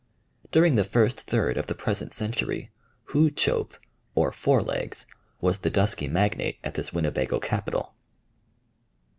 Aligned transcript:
During 0.49 0.73
the 0.77 0.83
first 0.83 1.19
third 1.19 1.57
of 1.57 1.67
the 1.67 1.75
present 1.75 2.11
century 2.11 2.71
Hoo 3.13 3.29
Tschope, 3.29 3.77
or 4.15 4.31
Four 4.31 4.63
Legs, 4.63 5.05
was 5.41 5.59
the 5.59 5.69
dusky 5.69 6.07
magnate 6.07 6.57
at 6.63 6.73
this 6.73 6.91
Winnebago 6.91 7.37
capital. 7.39 7.93